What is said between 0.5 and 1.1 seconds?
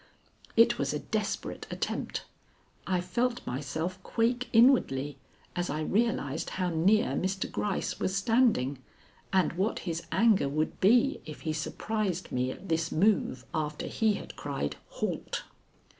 It was a